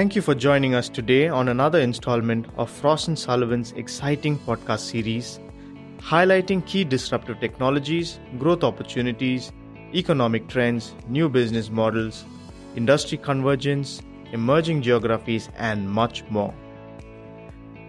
[0.00, 4.78] Thank you for joining us today on another installment of Frost and Sullivan's exciting podcast
[4.78, 5.38] series,
[5.98, 9.52] highlighting key disruptive technologies, growth opportunities,
[9.94, 12.24] economic trends, new business models,
[12.76, 14.00] industry convergence,
[14.32, 16.54] emerging geographies, and much more.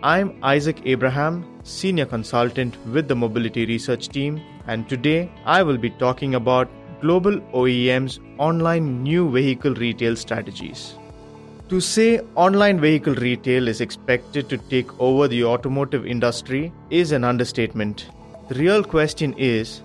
[0.04, 5.91] I'm Isaac Abraham, Senior Consultant with the Mobility Research Team, and today I will be
[5.91, 6.69] talking about
[7.00, 10.96] global OEMs' online new vehicle retail strategies.
[11.71, 17.24] To say online vehicle retail is expected to take over the automotive industry is an
[17.24, 18.07] understatement.
[18.50, 19.82] The real question is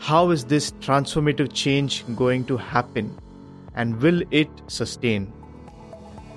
[0.00, 3.16] how is this transformative change going to happen
[3.76, 5.32] and will it sustain?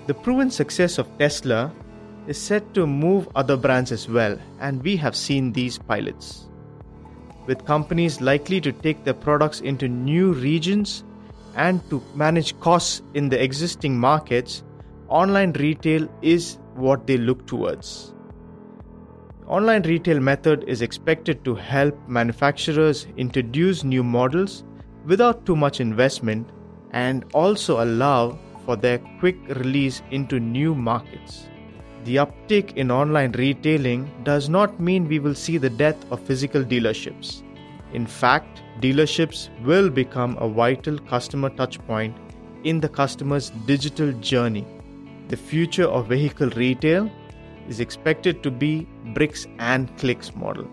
[0.05, 1.73] The proven success of Tesla
[2.27, 6.45] is set to move other brands as well, and we have seen these pilots.
[7.47, 11.03] With companies likely to take their products into new regions
[11.55, 14.61] and to manage costs in the existing markets,
[15.13, 18.15] online retail is what they look towards.
[19.45, 24.63] Online retail method is expected to help manufacturers introduce new models
[25.05, 26.49] without too much investment
[26.93, 31.47] and also allow for their quick release into new markets.
[32.05, 36.63] The uptick in online retailing does not mean we will see the death of physical
[36.63, 37.43] dealerships.
[37.93, 42.15] In fact, dealerships will become a vital customer touchpoint
[42.63, 44.65] in the customer's digital journey.
[45.29, 47.09] The future of vehicle retail
[47.67, 50.67] is expected to be bricks and clicks model.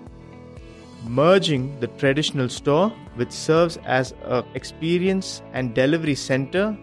[1.07, 6.77] Merging the traditional store which serves as a experience and delivery center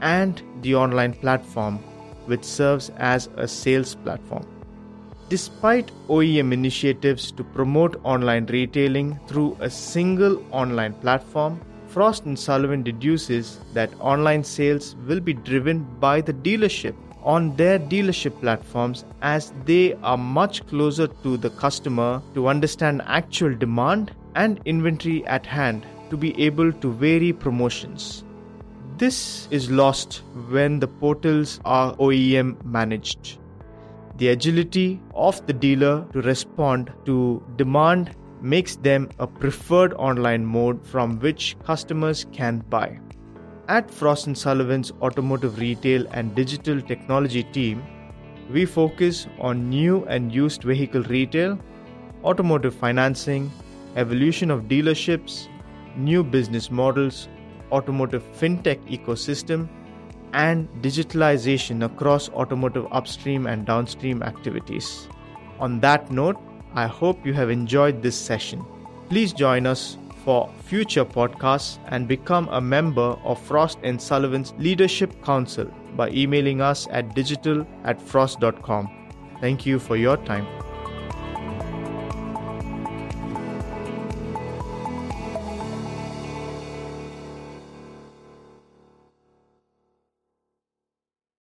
[0.00, 1.78] and the online platform
[2.26, 4.46] which serves as a sales platform.
[5.28, 12.82] Despite OEM initiatives to promote online retailing through a single online platform, Frost & Sullivan
[12.82, 19.52] deduces that online sales will be driven by the dealership on their dealership platforms as
[19.64, 25.86] they are much closer to the customer to understand actual demand and inventory at hand
[26.10, 28.24] to be able to vary promotions.
[28.98, 33.38] This is lost when the portals are OEM managed.
[34.18, 40.86] The agility of the dealer to respond to demand makes them a preferred online mode
[40.86, 42.98] from which customers can buy.
[43.68, 47.82] At Frost & Sullivan's automotive retail and digital technology team,
[48.50, 51.58] we focus on new and used vehicle retail,
[52.22, 53.50] automotive financing,
[53.96, 55.48] evolution of dealerships,
[55.96, 57.28] new business models,
[57.72, 59.68] automotive fintech ecosystem,
[60.32, 65.08] and digitalization across automotive upstream and downstream activities.
[65.58, 66.36] On that note,
[66.76, 68.62] I hope you have enjoyed this session.
[69.08, 75.24] Please join us for future podcasts and become a member of Frost and Sullivan's Leadership
[75.24, 75.66] Council
[75.96, 78.90] by emailing us at digital at frost.com.
[79.40, 80.46] Thank you for your time.